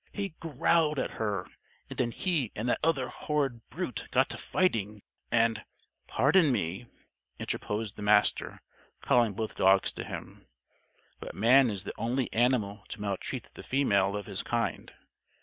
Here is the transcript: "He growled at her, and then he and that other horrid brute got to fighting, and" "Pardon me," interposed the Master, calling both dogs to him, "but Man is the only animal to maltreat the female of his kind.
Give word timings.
"He 0.13 0.29
growled 0.39 0.97
at 0.97 1.11
her, 1.21 1.45
and 1.87 1.95
then 1.99 2.09
he 2.09 2.51
and 2.55 2.67
that 2.67 2.79
other 2.83 3.09
horrid 3.09 3.61
brute 3.69 4.07
got 4.09 4.29
to 4.29 4.37
fighting, 4.39 5.03
and" 5.31 5.63
"Pardon 6.07 6.51
me," 6.51 6.87
interposed 7.37 7.97
the 7.97 8.01
Master, 8.01 8.63
calling 9.01 9.33
both 9.33 9.53
dogs 9.55 9.91
to 9.91 10.03
him, 10.03 10.47
"but 11.19 11.35
Man 11.35 11.69
is 11.69 11.83
the 11.83 11.93
only 11.99 12.33
animal 12.33 12.83
to 12.89 12.99
maltreat 12.99 13.51
the 13.53 13.61
female 13.61 14.17
of 14.17 14.25
his 14.25 14.41
kind. 14.41 14.91